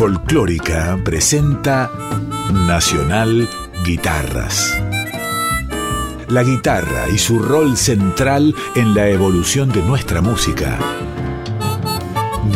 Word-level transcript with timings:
Folclórica 0.00 0.98
presenta 1.04 1.90
Nacional 2.50 3.46
Guitarras. 3.84 4.80
La 6.26 6.42
guitarra 6.42 7.10
y 7.10 7.18
su 7.18 7.38
rol 7.38 7.76
central 7.76 8.54
en 8.76 8.94
la 8.94 9.10
evolución 9.10 9.68
de 9.68 9.82
nuestra 9.82 10.22
música. 10.22 10.78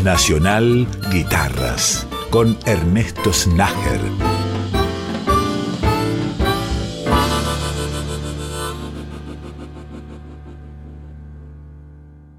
Nacional 0.03 0.89
Guitarras 1.13 2.07
con 2.31 2.57
Ernesto 2.65 3.31
Snager. 3.31 4.01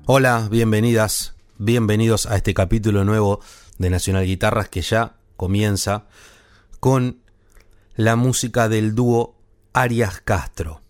Hola, 0.08 0.48
bienvenidas, 0.50 1.36
bienvenidos 1.60 2.26
a 2.26 2.38
este 2.38 2.56
capítulo 2.56 3.06
nuevo 3.06 3.42
de 3.78 3.90
Nacional 3.90 4.26
Guitarras 4.26 4.70
que 4.70 4.82
ya 4.82 5.16
comienza 5.38 6.06
con 6.80 7.20
la 7.96 8.16
música 8.16 8.70
del 8.70 8.96
dúo 8.96 9.36
Arias 9.74 10.22
Castro. 10.22 10.82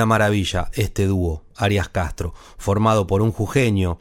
Una 0.00 0.06
maravilla 0.06 0.70
este 0.72 1.06
dúo, 1.06 1.44
Arias 1.54 1.90
Castro, 1.90 2.32
formado 2.56 3.06
por 3.06 3.20
un 3.20 3.32
jujeño, 3.32 4.00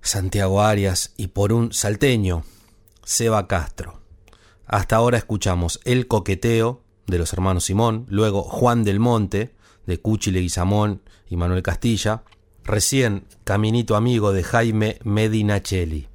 Santiago 0.00 0.62
Arias, 0.62 1.12
y 1.18 1.26
por 1.26 1.52
un 1.52 1.70
salteño, 1.74 2.44
Seba 3.04 3.46
Castro. 3.46 4.00
Hasta 4.66 4.96
ahora 4.96 5.18
escuchamos 5.18 5.80
El 5.84 6.08
Coqueteo 6.08 6.80
de 7.06 7.18
los 7.18 7.34
hermanos 7.34 7.64
Simón, 7.64 8.06
luego 8.08 8.42
Juan 8.42 8.84
del 8.84 8.98
Monte 8.98 9.54
de 9.84 10.00
Cuchi 10.00 10.30
Leguizamón 10.30 11.02
y 11.28 11.36
Manuel 11.36 11.62
Castilla, 11.62 12.22
recién 12.64 13.26
Caminito 13.44 13.96
Amigo 13.96 14.32
de 14.32 14.44
Jaime 14.44 14.98
Medinachelli. 15.04 16.08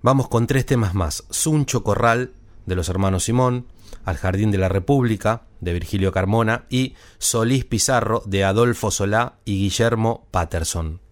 Vamos 0.00 0.28
con 0.28 0.46
tres 0.46 0.64
temas 0.64 0.94
más, 0.94 1.24
Suncho 1.28 1.84
Corral 1.84 2.32
de 2.64 2.76
los 2.76 2.88
hermanos 2.88 3.24
Simón, 3.24 3.66
Al 4.04 4.16
Jardín 4.16 4.50
de 4.50 4.58
la 4.58 4.68
República 4.68 5.42
de 5.60 5.72
Virgilio 5.72 6.12
Carmona 6.12 6.66
y 6.68 6.94
Solís 7.18 7.64
Pizarro 7.64 8.22
de 8.26 8.44
Adolfo 8.44 8.90
Solá 8.90 9.34
y 9.44 9.58
Guillermo 9.58 10.26
Patterson. 10.30 11.03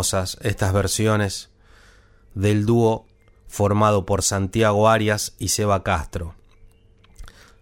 Estas 0.00 0.72
versiones 0.72 1.50
del 2.34 2.66
dúo 2.66 3.06
formado 3.48 4.06
por 4.06 4.22
Santiago 4.22 4.88
Arias 4.88 5.34
y 5.38 5.48
Seba 5.48 5.82
Castro. 5.82 6.34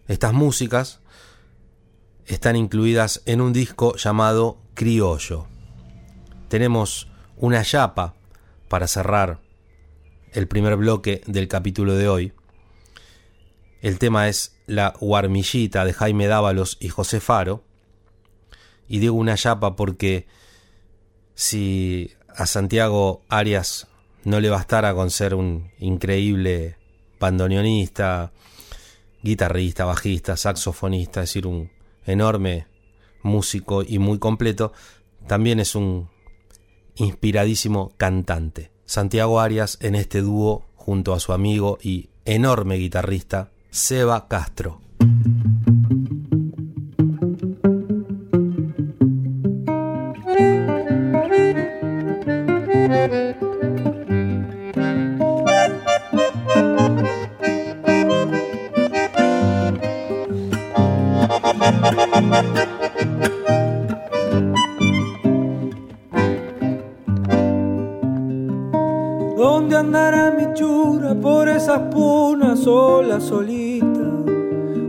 Estas 0.07 0.33
músicas 0.33 1.01
están 2.27 2.57
incluidas 2.57 3.23
en 3.27 3.41
un 3.41 3.53
disco 3.53 3.97
llamado 3.97 4.59
Criollo. 4.75 5.47
Tenemos 6.49 7.09
una 7.37 7.63
chapa 7.65 8.15
para 8.69 8.87
cerrar 8.87 9.41
el 10.33 10.47
primer 10.47 10.77
bloque 10.77 11.23
del 11.27 11.49
capítulo 11.49 11.95
de 11.95 12.09
hoy. 12.09 12.33
El 13.81 13.99
tema 13.99 14.29
es 14.29 14.57
La 14.67 14.95
Guarmillita 15.01 15.85
de 15.85 15.93
Jaime 15.93 16.27
Dávalos 16.27 16.77
y 16.81 16.89
José 16.89 17.21
Faro. 17.21 17.65
Y 18.89 18.99
digo 18.99 19.17
una 19.17 19.37
chapa 19.37 19.77
porque 19.77 20.27
si 21.35 22.13
a 22.39 22.47
Santiago 22.47 23.23
Arias 23.29 23.89
no 24.23 24.39
le 24.39 24.49
bastara 24.49 24.95
con 24.95 25.11
ser 25.11 25.35
un 25.35 25.73
increíble 25.81 26.77
bandoneonista, 27.19 28.31
guitarrista, 29.23 29.85
bajista, 29.85 30.37
saxofonista, 30.37 31.21
es 31.21 31.31
decir, 31.31 31.49
un 31.49 31.71
enorme 32.07 32.69
músico 33.23 33.83
y 33.83 33.99
muy 33.99 34.21
completo, 34.21 34.73
también 35.27 35.59
es 35.59 35.75
un 35.75 36.09
inspiradísimo 36.95 37.93
cantante. 37.97 38.71
Santiago 38.85 39.41
Arias 39.41 39.77
en 39.81 39.97
este 39.97 40.23
dúo 40.23 40.69
junto 40.77 41.15
a 41.15 41.21
su 41.21 41.33
amigo 41.33 41.79
y 41.83 42.11
enorme 42.25 42.77
guitarrista 42.77 43.51
Seba 43.71 44.29
Castro. 44.29 44.81
Andará 69.79 70.31
mi 70.31 70.53
chura 70.55 71.15
por 71.15 71.49
esas 71.49 71.81
punas 71.93 72.61
sola, 72.61 73.21
solita? 73.21 74.07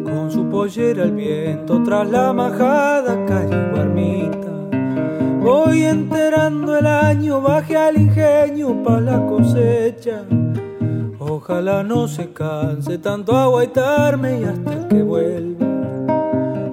Con 0.04 0.32
su 0.32 0.50
pollera 0.50 1.04
al 1.04 1.12
viento 1.12 1.82
tras 1.84 2.10
la 2.10 2.34
majada 2.34 3.26
cariguarmita. 3.26 4.50
Voy 5.42 5.84
enterando 5.84 6.78
el 6.78 6.88
año, 6.88 7.42
baje 7.42 7.78
al 7.78 7.98
ingenio 7.98 8.84
pa' 8.84 9.00
la 9.00 9.26
cosecha. 9.26 10.26
Ojalá 11.20 11.84
no 11.84 12.08
se 12.08 12.34
canse 12.34 12.98
tanto 12.98 13.38
aguaitarme 13.38 14.42
y 14.42 14.44
hasta 14.44 14.88
que 14.88 15.04
vuelva. 15.04 15.66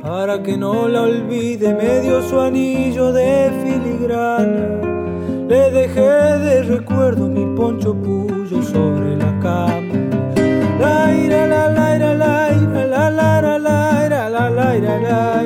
Para 0.02 0.42
que 0.42 0.57
no 0.57 0.88
la 0.88 1.02
olvide, 1.02 1.74
medio 1.74 2.22
su 2.22 2.40
anillo 2.40 3.12
de 3.12 3.50
filigrana. 3.62 4.87
Le 5.48 5.70
dejé 5.70 6.00
de 6.00 6.62
recuerdo 6.64 7.29
mi 7.29 7.45
poncho 7.57 7.95
puyo 7.95 8.62
sobre 8.62 9.16
la 9.16 9.33
cama. 9.40 9.95
La 10.79 11.12
ira, 11.14 11.47
la 11.47 11.71
la 11.71 11.97
ira, 11.97 12.14
la 12.14 12.53
ira, 12.53 12.87
la 12.87 13.11
la 13.11 13.40
la 13.40 13.59
la 13.59 14.07
ira, 14.07 14.29
la 14.29 14.51
la 14.51 14.77
ira, 14.77 14.99
la 15.01 15.42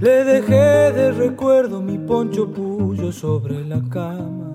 Le 0.00 0.24
dejé 0.24 0.92
de 0.98 1.12
recuerdo 1.12 1.82
mi 1.82 1.98
poncho 1.98 2.48
puyo 2.52 3.10
sobre 3.10 3.64
la 3.64 3.80
cama. 3.90 4.46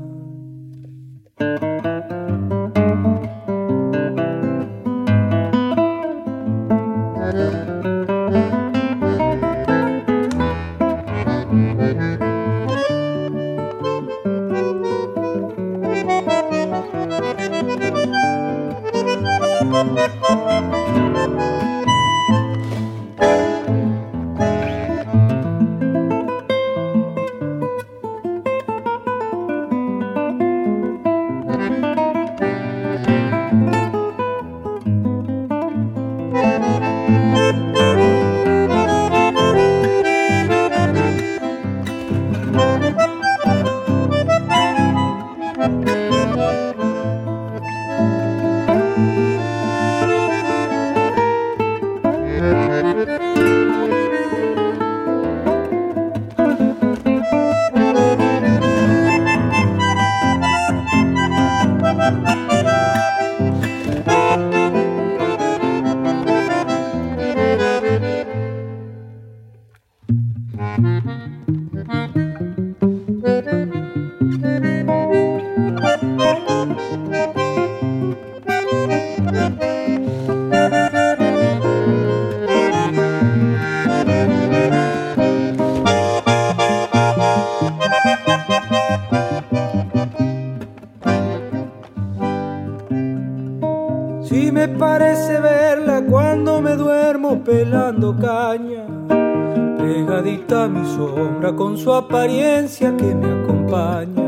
Con 101.55 101.77
su 101.77 101.93
apariencia 101.93 102.95
que 102.95 103.15
me 103.15 103.43
acompaña. 103.43 104.21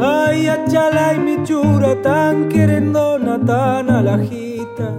Ay, 0.00 0.48
achala 0.48 1.14
y 1.14 1.18
mi 1.18 1.42
chura 1.44 2.00
tan 2.02 2.48
querendona, 2.48 3.40
tan 3.44 3.90
alajita. 3.90 4.98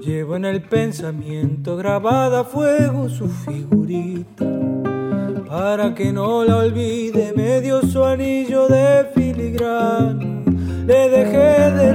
Llevo 0.00 0.36
en 0.36 0.44
el 0.44 0.62
pensamiento 0.62 1.76
grabada 1.76 2.40
a 2.40 2.44
fuego 2.44 3.08
su 3.08 3.28
figurita. 3.28 4.44
Para 5.48 5.94
que 5.94 6.12
no 6.12 6.44
la 6.44 6.58
olvide, 6.58 7.32
me 7.34 7.60
dio 7.60 7.82
su 7.82 8.04
anillo 8.04 8.68
de 8.68 9.06
filigrana. 9.14 10.42
Le 10.86 11.08
dejé 11.08 11.70
de 11.72 11.94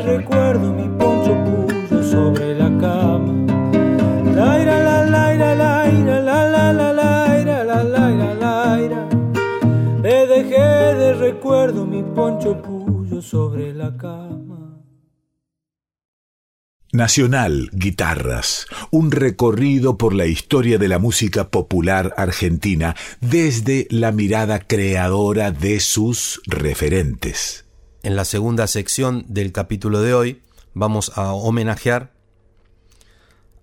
Nacional 17.01 17.71
Guitarras, 17.73 18.67
un 18.91 19.09
recorrido 19.09 19.97
por 19.97 20.13
la 20.13 20.27
historia 20.27 20.77
de 20.77 20.87
la 20.87 20.99
música 20.99 21.49
popular 21.49 22.13
argentina 22.15 22.95
desde 23.21 23.87
la 23.89 24.11
mirada 24.11 24.59
creadora 24.59 25.49
de 25.49 25.79
sus 25.79 26.43
referentes. 26.45 27.65
En 28.03 28.15
la 28.15 28.23
segunda 28.23 28.67
sección 28.67 29.25
del 29.27 29.51
capítulo 29.51 30.03
de 30.03 30.13
hoy 30.13 30.41
vamos 30.75 31.11
a 31.15 31.33
homenajear 31.33 32.13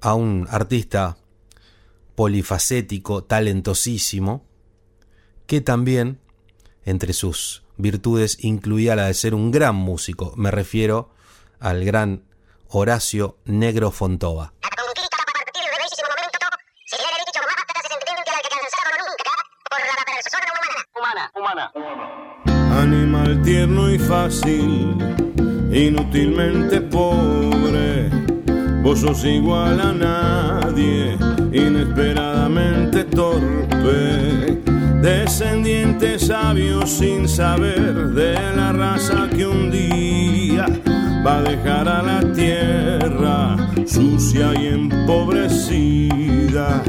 a 0.01 0.15
un 0.15 0.49
artista 0.51 1.17
polifacético, 2.17 3.23
talentosísimo, 3.23 4.45
que 5.47 5.61
también 5.61 6.19
entre 6.85 7.13
sus 7.13 7.63
virtudes 7.77 8.39
incluía 8.41 8.97
la 8.97 9.07
de 9.07 9.15
ser 9.15 9.33
un 9.33 9.53
gran 9.53 9.77
músico. 9.77 10.35
Me 10.37 10.51
refiero 10.51 11.15
al 11.61 11.85
gran 11.85 12.28
Horacio 12.71 13.39
Negro 13.47 13.91
Fontova. 13.91 14.53
Animal 22.71 23.43
tierno 23.43 23.91
y 23.91 23.99
fácil, 23.99 24.97
inútilmente 25.73 26.81
pobre. 26.81 28.11
Vos 28.83 29.01
sos 29.01 29.25
igual 29.25 29.81
a 29.81 29.93
nadie, 29.93 31.17
inesperadamente 31.53 33.05
torpe 33.05 34.59
descendiente 35.01 36.19
sabio 36.19 36.87
sin 36.87 37.29
saber 37.29 38.09
de 38.09 38.35
la 38.57 38.73
raza 38.73 39.29
que 39.31 39.47
un 39.47 39.71
día 39.71 40.67
a 41.29 41.43
dejar 41.43 41.89
a 41.89 42.03
la 42.03 42.33
tierra 42.33 43.57
sucia 43.87 44.53
y 44.61 44.67
empobrecida, 44.69 46.83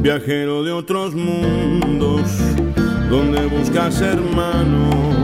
viajero 0.00 0.62
de 0.62 0.72
otros 0.72 1.14
mundos 1.14 2.22
donde 3.10 3.44
buscas 3.46 4.00
hermanos, 4.00 5.16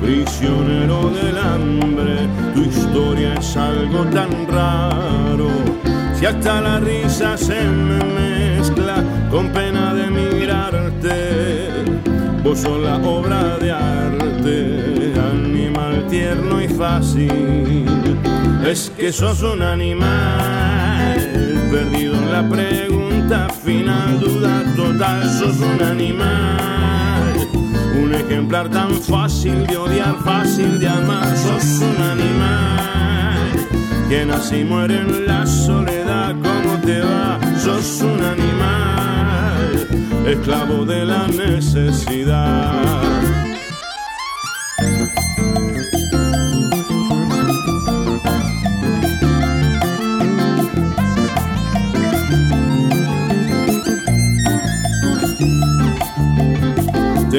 prisionero 0.00 1.10
del 1.10 1.38
hambre, 1.38 2.28
tu 2.54 2.62
historia 2.62 3.34
es 3.34 3.56
algo 3.56 4.04
tan 4.06 4.30
raro, 4.48 5.48
si 6.14 6.26
hasta 6.26 6.60
la 6.60 6.80
risa 6.80 7.36
se 7.36 7.62
me 7.62 8.04
mezcla 8.04 9.04
con 9.30 9.48
pena 9.48 9.94
de 9.94 10.10
vos 12.42 12.58
sos 12.58 12.82
la 12.82 12.96
obra 12.96 13.58
de 13.58 13.70
arte, 13.70 14.99
animal 16.00 16.08
tierno 16.08 16.60
y 16.60 16.68
fácil. 16.68 17.86
Es 18.66 18.92
que 18.96 19.12
sos 19.12 19.42
un 19.42 19.62
animal, 19.62 20.08
perdido 21.70 22.14
en 22.14 22.32
la 22.32 22.48
pregunta 22.48 23.48
final, 23.48 24.18
duda 24.20 24.62
total, 24.76 25.28
sos 25.28 25.58
un 25.58 25.82
animal. 25.82 27.34
Un 28.02 28.14
ejemplar 28.14 28.68
tan 28.68 28.94
fácil 28.94 29.66
de 29.66 29.76
odiar, 29.76 30.16
fácil 30.24 30.78
de 30.78 30.88
amar, 30.88 31.36
sos 31.36 31.80
un 31.80 32.00
animal. 32.02 33.50
Que 34.08 34.24
nace 34.24 34.60
y 34.60 34.64
muere 34.64 35.00
en 35.00 35.26
la 35.26 35.44
soledad, 35.46 36.34
¿cómo 36.42 36.78
te 36.84 37.00
va? 37.00 37.38
Sos 37.58 38.02
un 38.02 38.22
animal 38.22 39.88
esclavo 40.26 40.84
de 40.84 41.04
la 41.04 41.26
necesidad. 41.28 43.29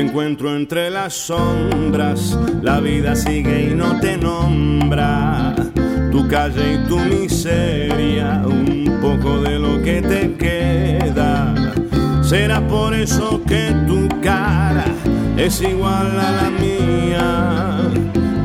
Encuentro 0.02 0.56
entre 0.56 0.90
las 0.90 1.14
sombras, 1.14 2.38
la 2.64 2.80
vida 2.80 3.16
sigue 3.16 3.70
y 3.70 3.76
no 3.76 4.00
te 4.00 4.18
nombra. 4.18 5.56
Tu 6.12 6.28
calle 6.28 6.74
y 6.74 6.88
tu 6.88 6.98
miseria, 6.98 8.42
un 8.46 8.98
poco 9.00 9.40
de 9.42 9.60
lo 9.60 9.82
que 9.82 10.02
te 10.02 10.34
queda 10.34 11.54
Será 12.32 12.66
por 12.66 12.96
eso 12.96 13.44
que 13.46 13.76
tu 13.86 14.08
cara 14.22 14.86
es 15.38 15.62
igual 15.62 16.18
a 16.18 16.32
la 16.32 16.50
mía. 16.50 17.92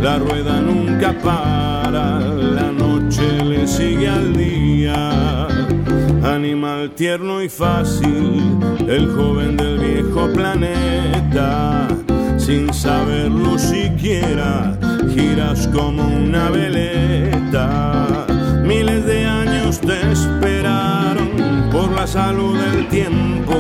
La 0.01 0.19
rueda 0.19 0.61
nunca 0.61 1.17
para, 1.23 2.19
la 2.19 2.73
noche 2.73 3.45
le 3.45 3.67
sigue 3.67 4.09
al 4.09 4.37
día. 4.37 5.47
Animal 6.27 6.91
tierno 6.97 7.41
y 7.41 7.49
fácil, 7.49 8.59
el 8.89 9.09
joven 9.15 9.57
del 9.57 9.79
viejo 9.79 10.29
planeta. 10.33 11.87
Sin 12.37 12.75
saberlo 12.75 13.57
siquiera, 13.57 14.77
giras 15.15 15.69
como 15.69 16.05
una 16.05 16.51
veleta. 16.51 18.27
Miles 18.65 19.07
de 19.07 19.25
años 19.25 19.81
te 19.81 20.11
esperaron 20.11 21.31
por 21.71 21.93
la 21.93 22.09
salud 22.09 22.59
del 22.59 22.89
tiempo. 22.89 23.55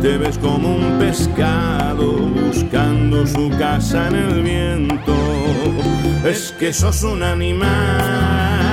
Te 0.00 0.16
ves 0.16 0.38
como 0.38 0.76
un 0.76 0.98
pescado 0.98 2.12
buscando 2.12 3.26
su 3.26 3.50
casa 3.58 4.08
en 4.08 4.14
el 4.14 4.42
viento. 4.42 5.14
Es 6.24 6.54
que 6.58 6.72
sos 6.72 7.02
un 7.02 7.22
animal, 7.22 8.63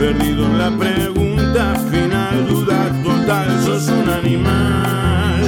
perdido 0.00 0.46
en 0.46 0.58
la 0.58 0.70
pregunta 0.70 1.74
final, 1.90 2.48
duda 2.48 2.90
total, 3.02 3.48
sos 3.66 3.88
un 3.88 4.08
animal. 4.08 5.42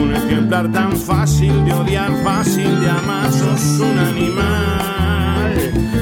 Un 0.00 0.14
ejemplar 0.14 0.72
tan 0.72 0.96
fácil 0.96 1.52
de 1.66 1.74
odiar, 1.74 2.10
fácil 2.24 2.80
de 2.80 2.88
amar, 2.88 3.30
sos 3.30 3.80
un 3.80 3.98
animal 3.98 5.54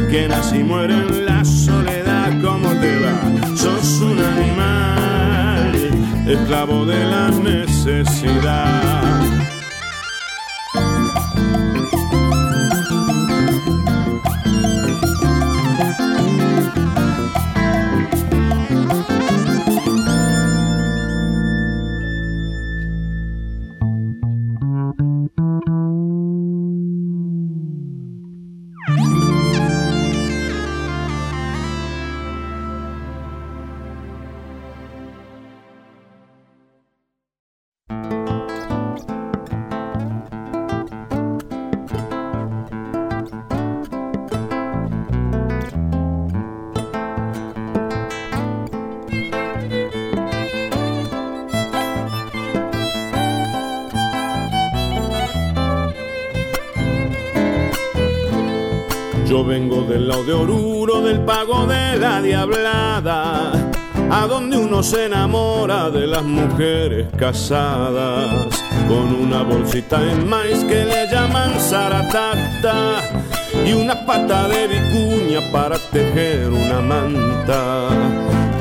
que 0.09 0.29
nace 0.29 0.61
y 0.61 0.63
muere 0.63 0.95
en 0.95 1.27
la 1.27 1.45
soledad, 1.45 2.31
¿cómo 2.41 2.69
te 2.83 2.93
va? 3.01 3.57
Sos 3.57 4.01
un 4.03 4.21
animal 4.21 5.73
esclavo 6.29 6.87
de 6.87 7.05
la 7.05 7.29
necesidad. 7.31 9.24
Yo 59.35 59.45
vengo 59.45 59.83
del 59.83 60.07
lado 60.07 60.23
de 60.23 60.33
Oruro, 60.33 61.01
del 61.01 61.19
pago 61.23 61.67
de 61.67 61.97
la 61.99 62.23
diablada, 62.23 63.51
a 64.09 64.27
donde 64.29 64.57
uno 64.57 64.81
se 64.81 65.07
enamora 65.07 65.91
de 65.91 66.07
las 66.07 66.23
mujeres 66.23 67.09
casadas, 67.19 68.63
con 68.87 69.13
una 69.13 69.43
bolsita 69.43 70.01
en 70.09 70.29
maíz 70.29 70.63
que 70.63 70.85
le 70.85 71.09
llaman 71.11 71.51
zaratata 71.59 73.01
y 73.67 73.73
una 73.73 74.07
pata 74.07 74.47
de 74.47 74.69
vicuña 74.69 75.41
para 75.51 75.81
tejer 75.81 76.51
una 76.51 76.81
manta. 76.81 77.89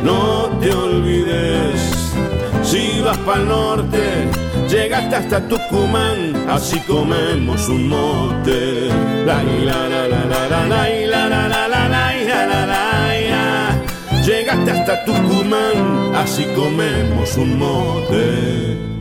No 0.03 0.57
te 0.59 0.73
olvides, 0.73 2.15
si 2.63 2.99
vas 3.01 3.19
para 3.19 3.41
el 3.41 3.47
norte, 3.47 4.27
llegaste 4.67 5.17
hasta 5.17 5.47
fuman, 5.73 6.49
así 6.49 6.79
comemos 6.81 7.67
un 7.67 7.87
mote. 7.89 8.89
La 9.25 9.41
la 9.69 9.79
la 9.93 10.01
la 10.13 10.21
la 10.31 10.41
la 10.51 10.61
la 10.67 10.87
la 11.07 11.27
la 11.29 11.29
la 11.33 11.47
la 11.49 11.67
la 11.73 11.87
la 11.87 12.03
la 12.27 12.45
la 12.51 12.65
la 12.65 12.83
Llegaste 14.25 14.71
hasta 14.71 15.03
Tucumán, 15.03 16.15
así 16.15 16.45
comemos 16.55 17.35
un 17.35 17.57
mote. 17.57 18.92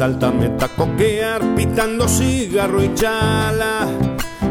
Salta 0.00 0.30
me 0.30 0.50
coquear 0.78 1.42
pitando 1.54 2.08
cigarro 2.08 2.82
y 2.82 2.94
chala. 2.94 3.86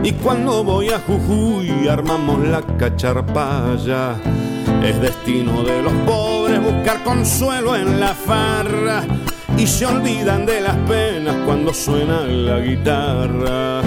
Y 0.04 0.12
cuando 0.12 0.64
voy 0.64 0.90
a 0.90 1.00
Jujuy 1.00 1.88
armamos 1.88 2.48
la 2.48 2.62
cacharpaya. 2.78 4.14
Es 4.84 5.02
destino 5.02 5.64
de 5.64 5.82
los 5.82 5.94
pobres 6.06 6.62
buscar 6.62 7.04
consuelo 7.04 7.76
en 7.76 8.00
la 8.00 8.10
farra. 8.10 9.02
Y 9.58 9.66
se 9.66 9.88
olvidan 9.88 10.46
de 10.46 10.62
las 10.62 10.76
penas 10.88 11.36
cuando 11.48 11.74
suena 11.74 12.22
la 12.28 12.60
guitarra. 12.60 13.82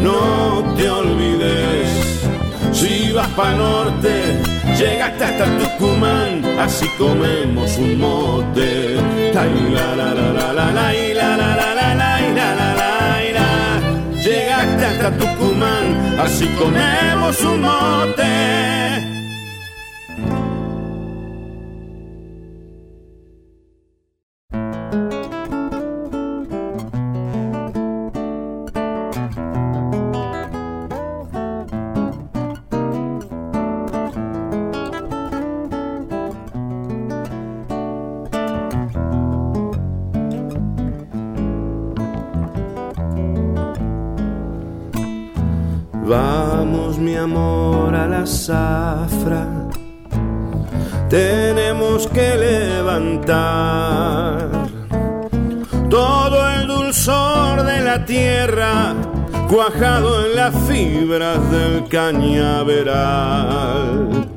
No 0.00 0.74
te 0.74 0.88
olvides, 0.88 2.24
si 2.72 3.12
vas 3.12 3.28
para 3.36 3.54
norte, 3.58 4.40
llegaste 4.78 5.22
hasta 5.22 5.44
Tucumán, 5.58 6.42
así 6.58 6.88
comemos 6.96 7.76
un 7.76 7.98
mote. 7.98 8.93
Llegaste 14.22 14.84
hasta 14.86 15.10
Tucumán, 15.18 16.18
así 16.20 16.46
comemos 16.56 17.40
un 17.42 17.60
mote. 17.62 19.23
Todo 55.88 56.50
el 56.50 56.66
dulzor 56.66 57.62
de 57.64 57.80
la 57.80 58.04
tierra 58.04 58.92
cuajado 59.48 60.26
en 60.26 60.36
las 60.36 60.54
fibras 60.68 61.38
del 61.50 61.88
cañaveral. 61.88 64.28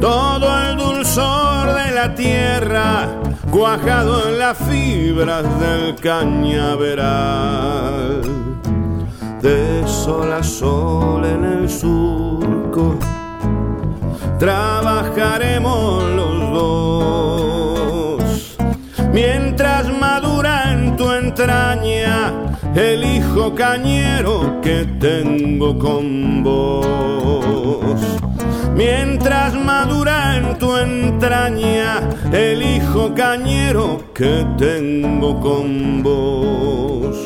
Todo 0.00 0.62
el 0.62 0.76
dulzor 0.76 1.74
de 1.74 1.90
la 1.92 2.14
tierra 2.14 3.08
cuajado 3.50 4.28
en 4.28 4.38
las 4.38 4.56
fibras 4.58 5.44
del 5.60 5.96
cañaveral. 5.96 8.22
De 9.42 9.82
sol 9.86 10.32
a 10.32 10.42
sol 10.42 11.24
en 11.24 11.44
el 11.44 11.68
sur 11.68 12.54
trabajaremos 14.38 16.02
los 16.16 16.52
dos. 16.52 17.43
Mientras 19.14 19.96
madura 19.96 20.72
en 20.72 20.96
tu 20.96 21.08
entraña 21.12 22.32
el 22.74 23.04
hijo 23.04 23.54
cañero 23.54 24.60
que 24.60 24.88
tengo 24.98 25.78
con 25.78 26.42
vos. 26.42 28.00
Mientras 28.74 29.54
madura 29.54 30.34
en 30.36 30.58
tu 30.58 30.76
entraña 30.76 32.00
el 32.32 32.60
hijo 32.60 33.14
cañero 33.14 34.12
que 34.12 34.44
tengo 34.58 35.38
con 35.38 36.02
vos. 36.02 37.16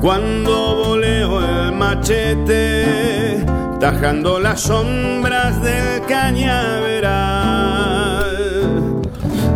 Cuando 0.00 0.86
voleo 0.86 1.40
el 1.40 1.70
machete, 1.70 3.46
tajando 3.78 4.40
las 4.40 4.62
sombras 4.62 5.62
del 5.62 6.04
cañaveral. 6.08 7.53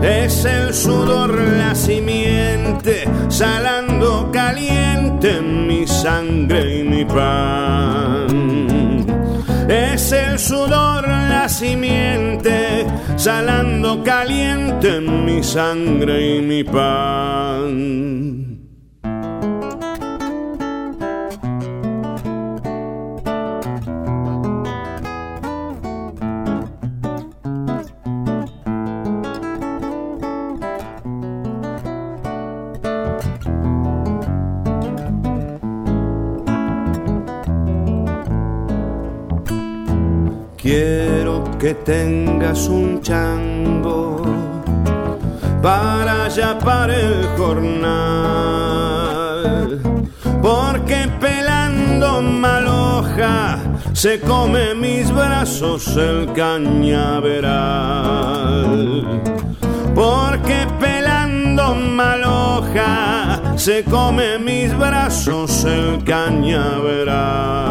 Es 0.03 0.45
el 0.45 0.73
sudor 0.73 1.35
la 1.59 1.75
simiente, 1.75 3.05
salando 3.29 4.31
caliente 4.33 5.41
mi 5.41 5.87
sangre 5.87 6.79
y 6.79 6.85
mi 6.85 7.05
pan. 7.05 8.29
Es 9.69 10.13
el 10.13 10.39
sudor 10.39 11.07
la 11.09 11.49
simiente, 11.49 12.87
salando 13.17 14.03
caliente 14.05 15.01
mi 15.01 15.43
sangre 15.43 16.37
y 16.37 16.41
mi 16.43 16.63
pan. 16.65 18.48
Que 41.69 41.75
tengas 41.75 42.67
un 42.67 43.03
chango 43.03 44.23
para 45.61 46.25
allá 46.25 46.59
para 46.59 46.95
el 46.97 47.27
jornal. 47.37 48.49
Porque 50.41 51.11
pelando 51.21 52.23
maloja 52.23 53.59
se 53.93 54.19
come 54.21 54.75
mis 54.75 55.13
brazos 55.13 55.95
el 55.97 56.33
cañaveral. 56.33 57.45
Porque 59.95 60.67
pelando 60.81 61.75
maloja 61.75 63.43
se 63.57 63.85
come 63.85 64.39
mis 64.39 64.75
brazos 64.75 65.67
el 65.67 66.03
cañaveral 66.03 67.69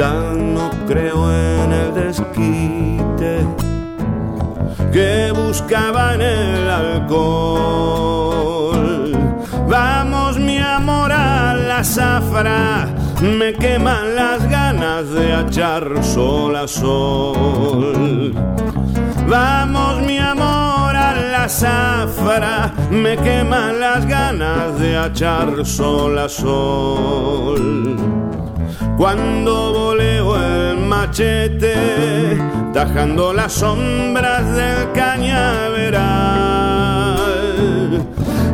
ya 0.00 0.32
no 0.32 0.70
creo 0.88 1.30
en 1.30 1.72
el 1.72 1.92
desquite 1.92 3.46
que 4.90 5.30
buscaba 5.30 6.14
en 6.14 6.22
el 6.22 6.70
alcohol. 6.70 7.92
Vamos 9.68 10.38
mi 10.38 10.56
amor 10.58 11.12
a 11.12 11.54
la 11.54 11.84
zafra, 11.84 12.88
me 13.20 13.52
queman 13.52 14.16
las 14.16 14.48
ganas 14.48 15.10
de 15.10 15.38
echar 15.38 16.02
sol 16.02 16.56
a 16.56 16.66
sol. 16.66 18.32
Vamos 19.28 20.00
mi 20.06 20.16
amor 20.18 20.96
a 20.96 21.14
la 21.34 21.46
zafra, 21.46 22.72
me 22.90 23.18
queman 23.18 23.78
las 23.78 24.06
ganas 24.06 24.78
de 24.78 24.96
echar 25.06 25.66
sol 25.66 26.18
a 26.18 26.26
sol 26.26 27.90
cuando 29.00 29.72
voleo 29.72 30.36
el 30.36 30.76
machete, 30.76 32.36
tajando 32.74 33.32
las 33.32 33.54
sombras 33.54 34.44
del 34.54 34.92
cañaveral. 34.92 35.96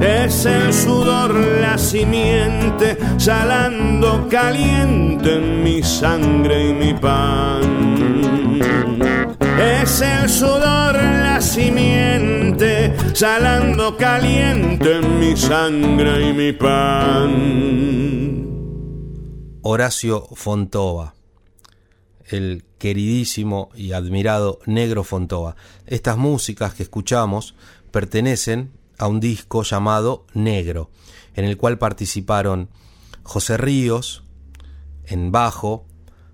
Es 0.01 0.47
el 0.47 0.73
sudor 0.73 1.35
la 1.35 1.77
simiente, 1.77 2.97
salando 3.17 4.29
caliente 4.31 5.35
en 5.35 5.65
mi 5.65 5.83
sangre 5.83 6.69
y 6.69 6.75
mi 6.75 6.95
pan. 6.95 8.61
Es 9.59 10.01
el 10.01 10.29
sudor 10.29 10.95
la 10.95 11.41
simiente, 11.41 12.95
salando 13.15 13.97
caliente 13.97 14.99
en 14.99 15.19
mi 15.19 15.37
sangre 15.37 16.29
y 16.29 16.33
mi 16.33 16.53
pan. 16.53 17.97
Horacio 19.69 20.29
Fontova, 20.33 21.17
el 22.25 22.65
queridísimo 22.79 23.71
y 23.75 23.95
admirado 23.95 24.61
Negro 24.65 25.03
Fontova. 25.03 25.57
Estas 25.87 26.17
músicas 26.17 26.73
que 26.73 26.85
escuchamos 26.85 27.57
pertenecen 27.91 28.71
a 28.97 29.09
un 29.09 29.19
disco 29.19 29.65
llamado 29.65 30.25
Negro, 30.35 30.93
en 31.35 31.47
el 31.47 31.57
cual 31.57 31.79
participaron 31.79 32.71
José 33.25 33.57
Ríos 33.57 34.23
en 35.05 35.33
bajo, 35.33 35.89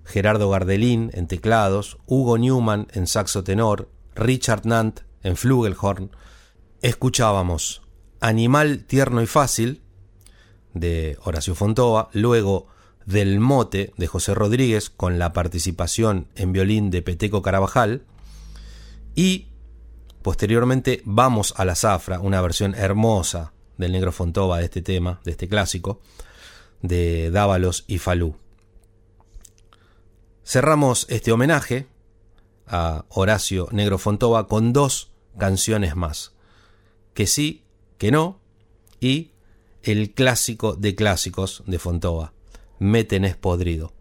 Gerardo 0.05 0.51
Gardelín 0.51 1.09
en 1.15 1.25
teclados, 1.25 1.97
Hugo 2.05 2.37
Newman 2.37 2.85
en 2.93 3.07
saxo 3.07 3.43
tenor, 3.43 3.89
Richard 4.13 4.67
Nant 4.67 4.99
en 5.23 5.37
flugelhorn. 5.37 6.11
Escuchábamos 6.83 7.81
Animal 8.19 8.85
tierno 8.85 9.23
y 9.23 9.25
fácil 9.25 9.81
de 10.75 11.17
Horacio 11.23 11.55
Fontova, 11.55 12.09
luego 12.13 12.67
Del 13.05 13.39
Mote 13.39 13.93
de 13.97 14.07
José 14.07 14.33
Rodríguez 14.33 14.89
con 14.89 15.19
la 15.19 15.33
participación 15.33 16.27
en 16.35 16.51
violín 16.51 16.89
de 16.89 17.01
Peteco 17.01 17.41
Carabajal. 17.41 18.03
Y 19.15 19.47
Posteriormente 20.23 21.01
vamos 21.03 21.53
a 21.57 21.65
la 21.65 21.75
zafra, 21.75 22.21
una 22.21 22.39
versión 22.39 22.75
hermosa 22.75 23.51
del 23.77 23.91
negro 23.91 24.13
Fontova 24.13 24.59
de 24.59 24.65
este 24.65 24.81
tema, 24.81 25.19
de 25.25 25.31
este 25.31 25.49
clásico, 25.49 25.99
de 26.81 27.29
Dávalos 27.29 27.83
y 27.87 27.97
Falú. 27.97 28.37
Cerramos 30.45 31.05
este 31.09 31.33
homenaje 31.33 31.87
a 32.67 33.03
Horacio 33.09 33.67
Negro 33.71 33.97
Fontova 33.97 34.47
con 34.47 34.71
dos 34.71 35.11
canciones 35.37 35.97
más, 35.97 36.31
que 37.13 37.27
sí, 37.27 37.65
que 37.97 38.09
no, 38.09 38.39
y 39.01 39.31
el 39.81 40.13
clásico 40.13 40.73
de 40.77 40.95
clásicos 40.95 41.63
de 41.65 41.79
Fontova, 41.79 42.31
Me 42.83 43.05
tenés 43.05 43.37
podrido. 43.37 43.93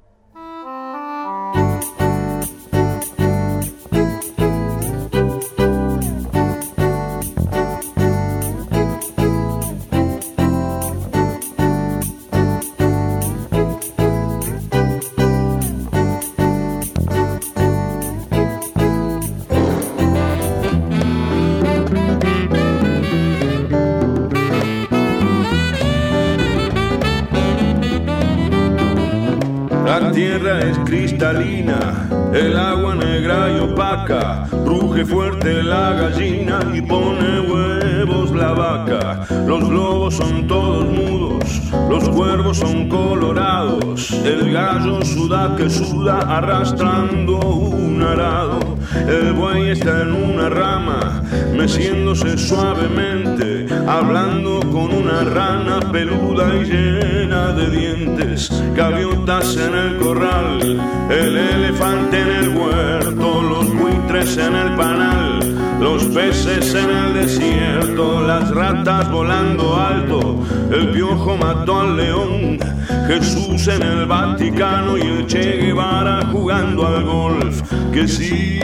Negra 33.12 33.51
y 33.55 33.61
opaca, 33.61 34.46
ruge 34.64 35.05
fuerte 35.05 35.62
la 35.62 35.92
gallina 35.92 36.61
y 36.72 36.81
pone 36.81 37.40
huevos 37.40 38.31
la 38.33 38.53
vaca. 38.53 39.27
Los 39.46 39.68
lobos 39.68 40.14
son 40.14 40.46
todos 40.46 40.87
mudos, 40.87 41.44
los 41.90 42.09
cuervos 42.09 42.57
son 42.57 42.88
colorados, 42.88 44.11
el 44.25 44.51
gallo 44.51 45.05
suda 45.05 45.55
que 45.57 45.68
suda 45.68 46.20
arrastrando 46.38 47.38
un 47.38 48.03
arado. 48.03 48.61
El 49.07 49.35
buey 49.35 49.70
está 49.70 50.03
en 50.03 50.12
una 50.12 50.48
rama, 50.48 51.22
meciéndose 51.56 52.36
suavemente, 52.38 53.66
hablando 53.86 54.60
con 54.70 54.92
una 54.92 55.22
rana 55.24 55.80
peluda 55.92 56.54
y 56.56 56.64
llena 56.64 57.52
de 57.52 57.70
dientes. 57.70 58.50
Gaviotas 58.74 59.56
en 59.56 59.74
el 59.74 59.96
corral, 59.98 60.80
el 61.10 61.36
elefante 61.36 62.20
en 62.20 62.30
el 62.30 62.48
huerto, 62.56 63.42
los 63.42 63.74
buitres 63.74 64.36
en 64.38 64.54
el 64.54 64.74
panal, 64.76 65.40
los 65.80 66.04
peces 66.06 66.74
en 66.74 66.90
el 66.90 67.14
desierto, 67.14 68.26
las 68.26 68.50
ratas 68.50 69.10
volando 69.10 69.76
alto, 69.76 70.42
el 70.70 70.90
piojo 70.90 71.36
mató 71.36 71.80
al 71.80 71.96
león, 71.96 72.58
Jesús 73.06 73.68
en 73.68 73.82
el 73.82 74.06
Vaticano 74.06 74.96
y 74.96 75.02
el 75.02 75.26
Che 75.26 75.58
Guevara 75.58 76.26
jugando 76.32 76.86
al 76.86 77.04
golf. 77.04 77.62
Que 77.92 78.08
sí, 78.08 78.58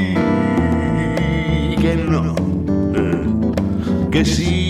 que 1.80 1.96
no, 1.96 2.37
que 4.24 4.67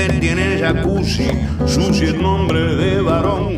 el 0.00 0.12
subte 0.12 0.20
tiene 0.20 0.58
jacuzzi, 0.58 1.28
sushi 1.66 2.04
es 2.04 2.14
nombre 2.14 2.76
de 2.76 3.00
varón, 3.02 3.56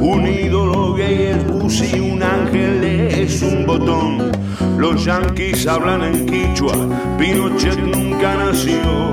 un 0.00 0.26
ídolo 0.26 0.94
gay 0.94 1.32
es 1.32 1.44
Pussy, 1.44 1.98
un 2.00 2.22
ángel 2.22 2.84
es 2.84 3.42
un 3.42 3.66
botón. 3.66 4.32
Los 4.78 5.04
yanquis 5.04 5.66
hablan 5.66 6.02
en 6.02 6.26
quichua, 6.26 6.74
Pinochet 7.18 7.78
nunca 7.78 8.34
nació. 8.36 9.10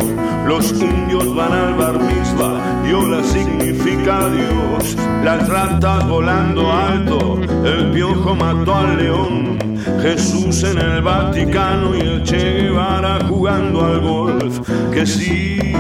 Los 0.48 0.72
indios 0.72 1.34
van 1.36 1.52
al 1.52 1.74
bar 1.76 2.00
mitzvah, 2.00 2.84
Yola 2.90 3.24
significa 3.24 4.30
Dios. 4.30 4.98
Las 5.24 5.48
ratas 5.48 6.08
volando 6.08 6.72
alto, 6.72 7.40
el 7.66 7.92
piojo 7.92 8.36
mató 8.36 8.76
al 8.76 8.98
león. 8.98 9.58
Jesús 10.02 10.64
en 10.64 10.78
el 10.78 11.02
Vaticano 11.02 11.96
y 11.96 12.02
el 12.02 12.24
Che 12.24 12.62
Guevara 12.62 13.20
jugando 13.28 13.86
al 13.86 14.00
golf. 14.00 14.60
Que 14.92 15.06
sí, 15.06 15.74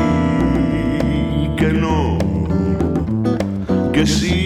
que 1.71 1.77
no, 1.77 2.17
que 3.93 4.05
sí. 4.05 4.40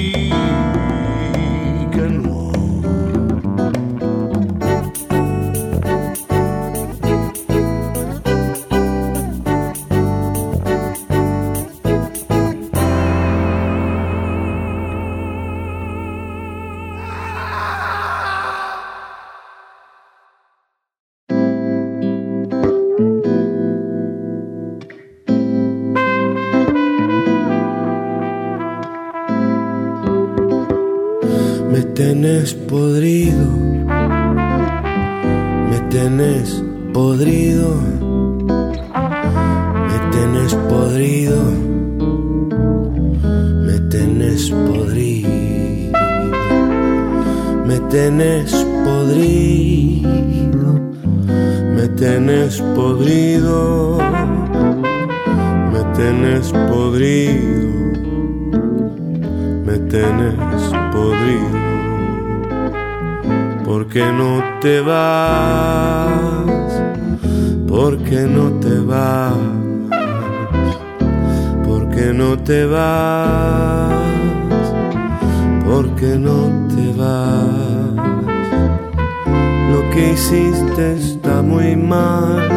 Hiciste 80.16 80.94
está 80.94 81.42
muy 81.42 81.76
mal, 81.76 82.50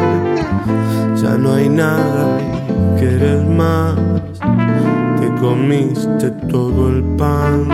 ya 1.16 1.36
no 1.36 1.54
hay 1.54 1.68
nada 1.68 2.38
que 2.96 3.00
quieres 3.00 3.44
más. 3.48 3.96
Te 5.18 5.28
comiste 5.40 6.30
todo 6.48 6.88
el 6.88 7.02
pan, 7.16 7.66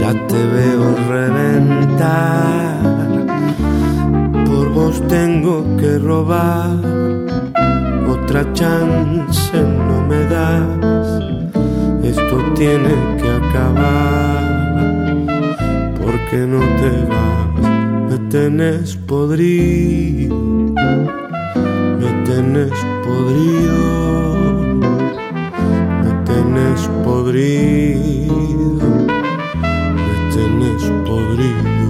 ya 0.00 0.12
te 0.28 0.40
veo 0.54 0.84
reventar. 1.08 2.76
Por 4.48 4.72
vos 4.72 5.02
tengo 5.08 5.64
que 5.76 5.98
robar, 5.98 6.76
otra 8.08 8.40
chance 8.52 9.60
no 9.88 9.96
me 10.10 10.20
das. 10.34 11.06
Esto 12.04 12.36
tiene 12.54 12.94
que 13.20 13.28
acabar, 13.40 14.38
porque 16.00 16.38
no 16.52 16.60
te 16.80 16.90
vas, 18.26 18.32
me 18.32 18.32
tenés 18.32 18.96
podrido, 19.06 20.36
me 21.98 22.10
tenés 22.24 22.72
podrido, 23.04 24.64
me 26.02 26.10
tenés 26.24 26.80
podrido, 27.04 28.88
me 29.94 30.14
tenés 30.34 30.82
podrido, 31.06 31.88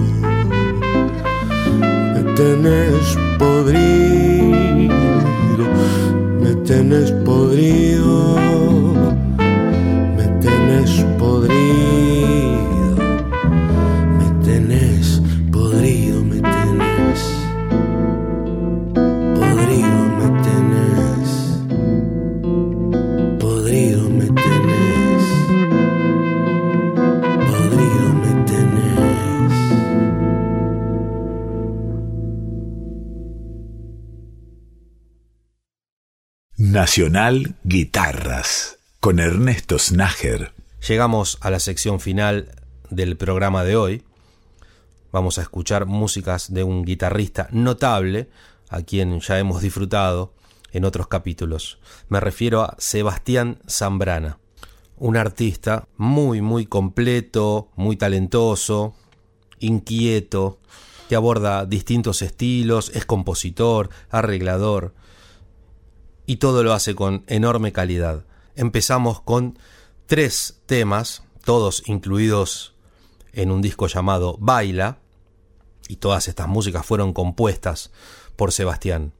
me 2.13 2.21
tenés 2.35 3.07
podrido, 3.39 4.95
me 6.41 6.51
tenés 6.65 7.11
podrido. 7.25 8.76
Nacional 36.87 37.57
Guitarras 37.65 38.79
con 39.01 39.19
Ernesto 39.19 39.77
Snager. 39.77 40.53
Llegamos 40.87 41.37
a 41.41 41.49
la 41.49 41.59
sección 41.59 41.99
final 41.99 42.55
del 42.89 43.17
programa 43.17 43.65
de 43.65 43.75
hoy. 43.75 44.03
Vamos 45.11 45.37
a 45.37 45.41
escuchar 45.41 45.85
músicas 45.85 46.53
de 46.53 46.63
un 46.63 46.85
guitarrista 46.85 47.49
notable, 47.51 48.29
a 48.69 48.83
quien 48.83 49.19
ya 49.19 49.37
hemos 49.37 49.61
disfrutado 49.61 50.33
en 50.71 50.85
otros 50.85 51.09
capítulos. 51.09 51.77
Me 52.07 52.21
refiero 52.21 52.61
a 52.61 52.77
Sebastián 52.79 53.59
Zambrana, 53.67 54.39
un 54.95 55.17
artista 55.17 55.89
muy, 55.97 56.41
muy 56.41 56.67
completo, 56.67 57.69
muy 57.75 57.97
talentoso, 57.97 58.95
inquieto, 59.59 60.61
que 61.09 61.17
aborda 61.17 61.65
distintos 61.65 62.21
estilos, 62.21 62.91
es 62.95 63.05
compositor, 63.05 63.89
arreglador, 64.09 64.93
y 66.27 66.35
todo 66.35 66.61
lo 66.61 66.73
hace 66.73 66.93
con 66.93 67.23
enorme 67.25 67.71
calidad. 67.71 68.25
Empezamos 68.55 69.21
con 69.21 69.57
tres 70.05 70.61
temas, 70.67 71.23
todos 71.43 71.81
incluidos 71.87 72.75
en 73.33 73.49
un 73.49 73.63
disco 73.63 73.87
llamado 73.87 74.37
Baila, 74.39 74.99
y 75.87 75.95
todas 75.95 76.27
estas 76.27 76.47
músicas 76.47 76.85
fueron 76.85 77.13
compuestas 77.13 77.91
por 78.35 78.51
Sebastián. 78.51 79.13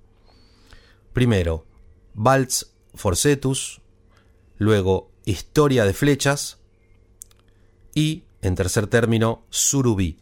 Primero, 1.14 1.66
Waltz 2.14 2.74
Forcetus, 2.93 3.82
luego 4.58 5.10
Historia 5.24 5.86
de 5.86 5.93
Flechas 5.93 6.60
y, 7.93 8.26
en 8.41 8.55
tercer 8.55 8.88
término, 8.88 9.45
Surubí. 9.49 10.20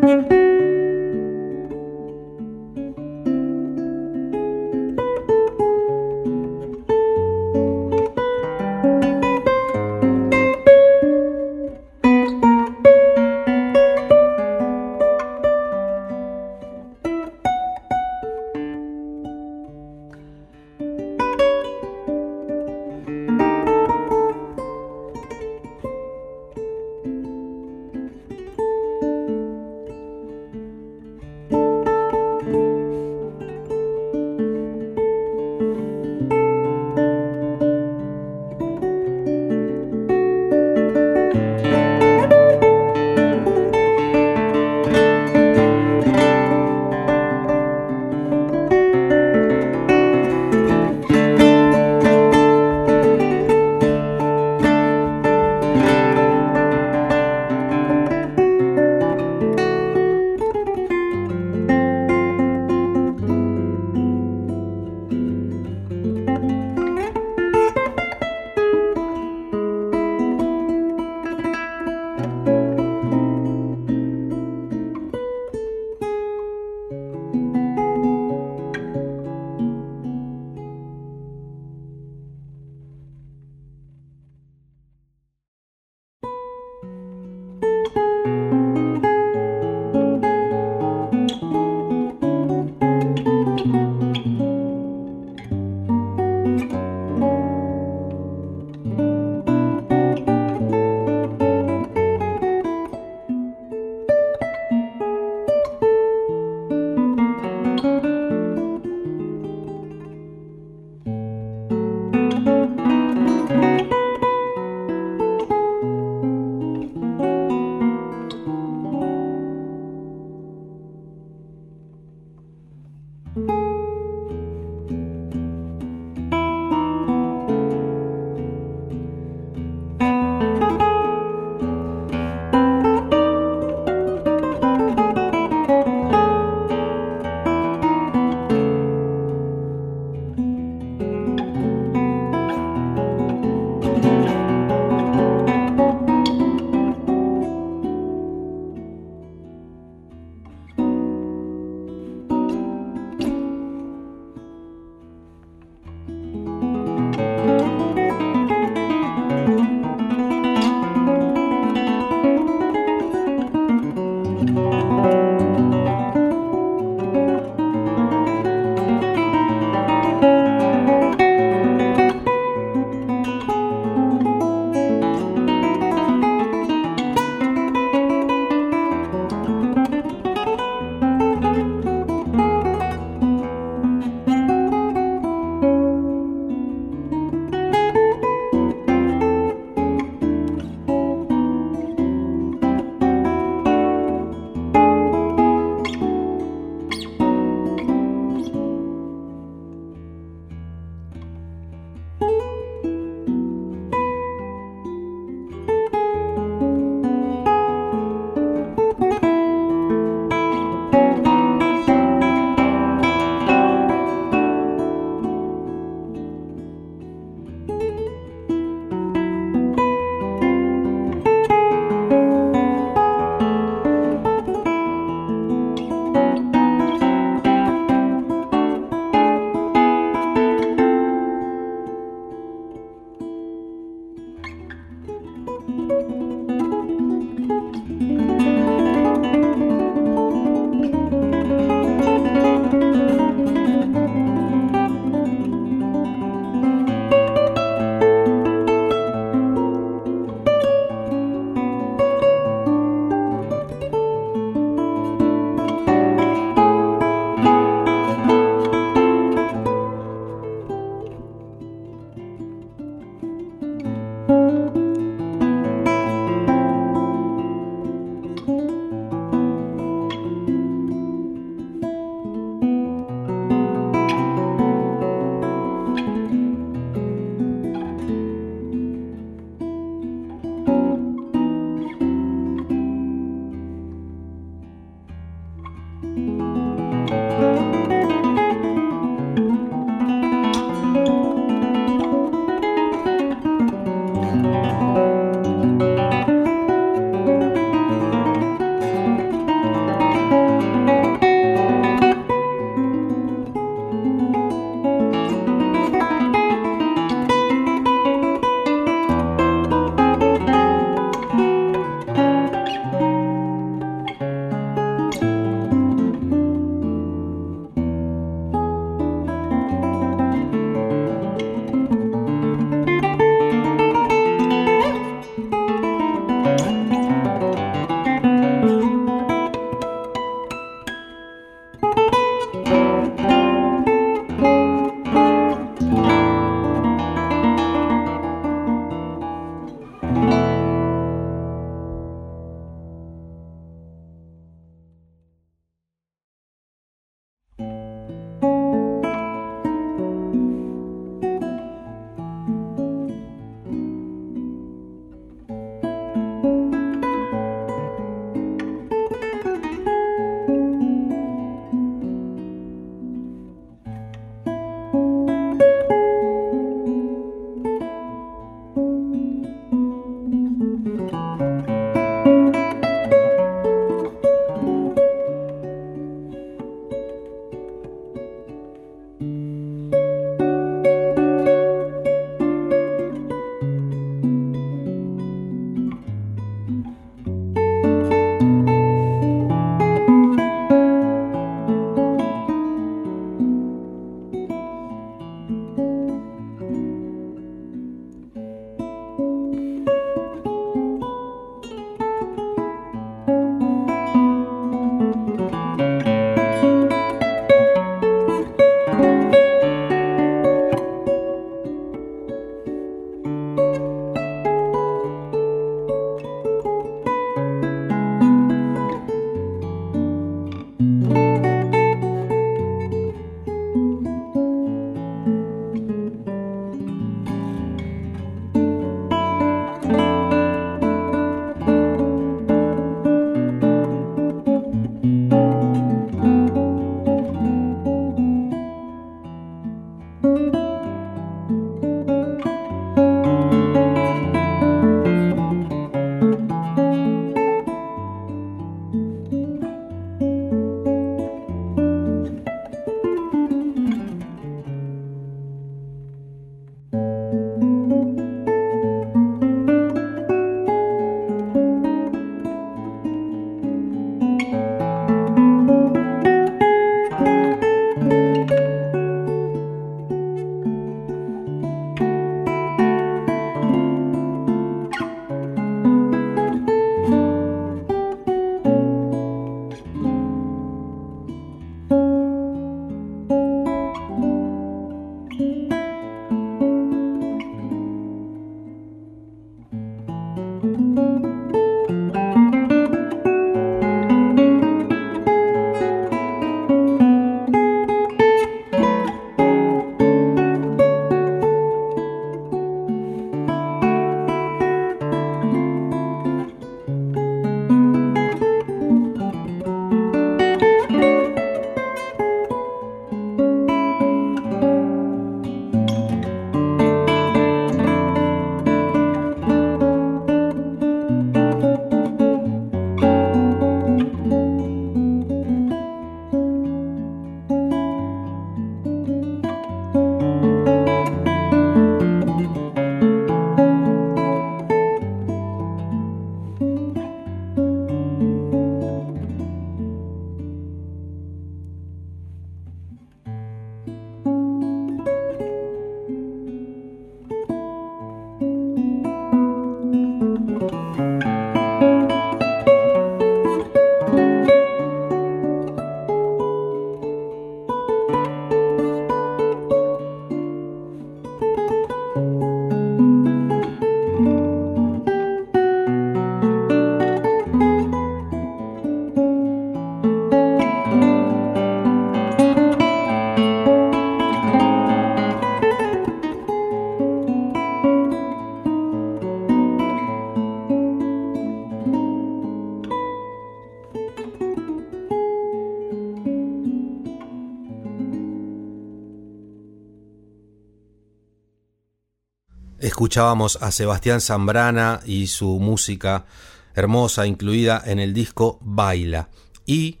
Escuchábamos 593.16 593.56
a 593.62 593.72
Sebastián 593.72 594.20
Zambrana 594.20 595.00
y 595.06 595.28
su 595.28 595.58
música 595.58 596.26
hermosa 596.74 597.26
incluida 597.26 597.82
en 597.86 597.98
el 597.98 598.12
disco 598.12 598.58
Baila. 598.60 599.30
Y 599.64 600.00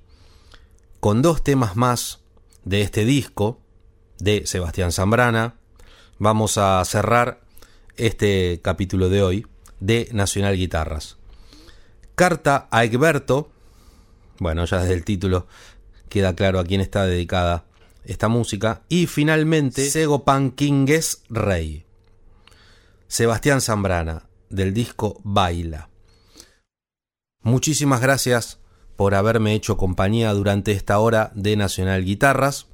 con 1.00 1.22
dos 1.22 1.42
temas 1.42 1.76
más 1.76 2.20
de 2.64 2.82
este 2.82 3.06
disco 3.06 3.58
de 4.18 4.46
Sebastián 4.46 4.92
Zambrana, 4.92 5.54
vamos 6.18 6.58
a 6.58 6.84
cerrar 6.84 7.40
este 7.96 8.60
capítulo 8.62 9.08
de 9.08 9.22
hoy 9.22 9.46
de 9.80 10.10
Nacional 10.12 10.54
Guitarras. 10.54 11.16
Carta 12.16 12.68
a 12.70 12.84
Egberto, 12.84 13.48
bueno, 14.40 14.66
ya 14.66 14.80
desde 14.80 14.92
el 14.92 15.04
título 15.04 15.46
queda 16.10 16.36
claro 16.36 16.58
a 16.58 16.64
quién 16.64 16.82
está 16.82 17.06
dedicada 17.06 17.64
esta 18.04 18.28
música. 18.28 18.82
Y 18.90 19.06
finalmente, 19.06 19.88
Sego 19.88 20.22
Panquingues 20.22 21.22
Rey. 21.30 21.85
Sebastián 23.08 23.60
Zambrana, 23.60 24.24
del 24.50 24.74
disco 24.74 25.20
Baila. 25.22 25.88
Muchísimas 27.42 28.00
gracias 28.00 28.58
por 28.96 29.14
haberme 29.14 29.54
hecho 29.54 29.76
compañía 29.76 30.32
durante 30.32 30.72
esta 30.72 30.98
hora 30.98 31.30
de 31.34 31.56
Nacional 31.56 32.04
Guitarras. 32.04 32.66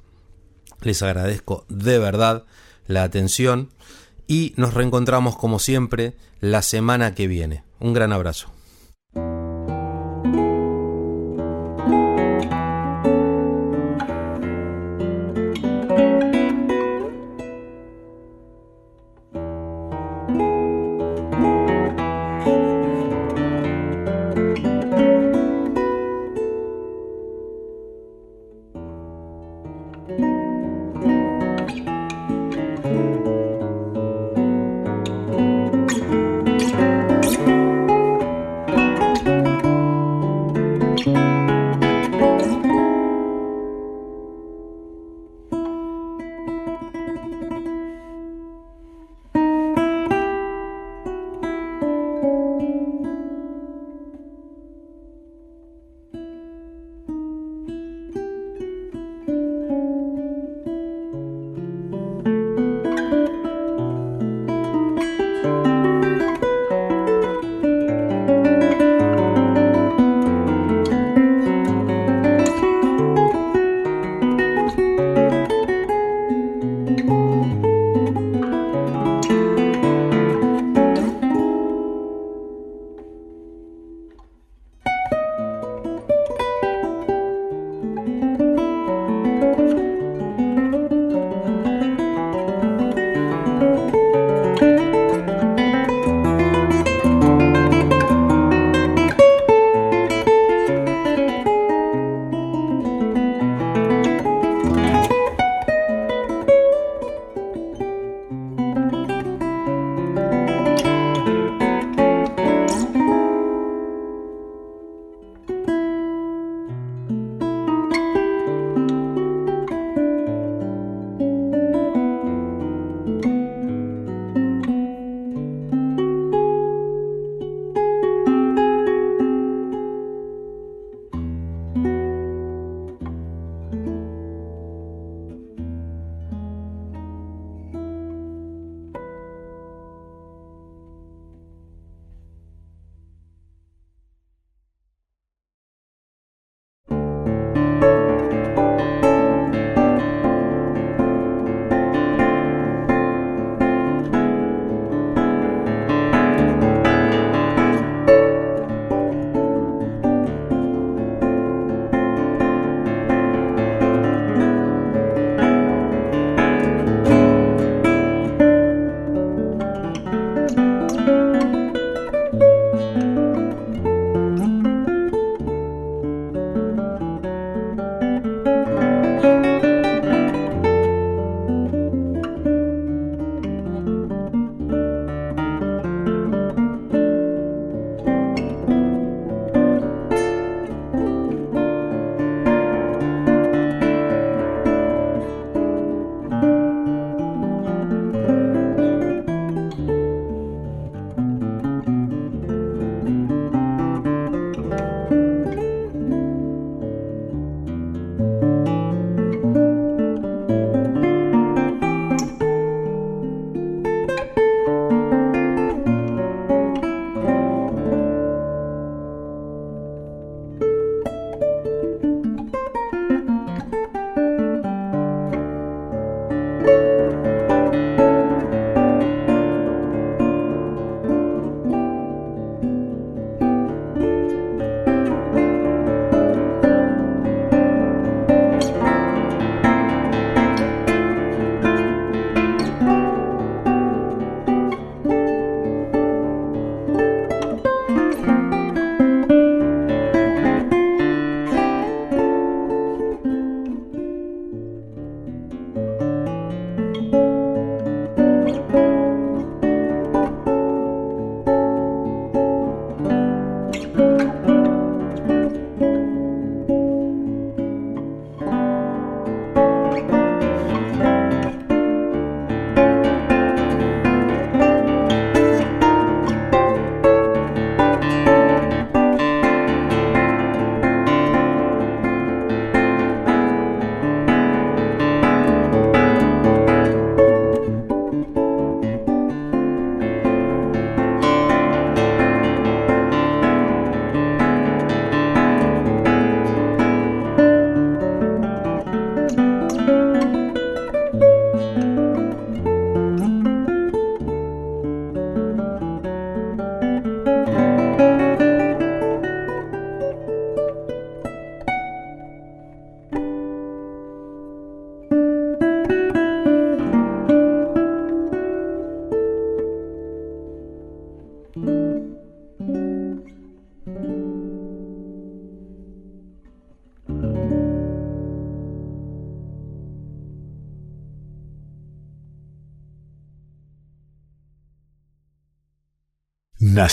Les 0.81 1.03
agradezco 1.03 1.65
de 1.69 1.99
verdad 1.99 2.45
la 2.87 3.03
atención 3.03 3.69
y 4.25 4.53
nos 4.57 4.73
reencontramos 4.73 5.37
como 5.37 5.59
siempre 5.59 6.15
la 6.39 6.63
semana 6.63 7.13
que 7.13 7.27
viene. 7.27 7.63
Un 7.79 7.93
gran 7.93 8.11
abrazo. 8.11 8.49